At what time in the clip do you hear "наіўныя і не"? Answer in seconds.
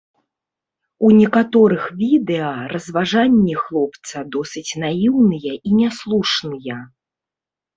4.85-5.89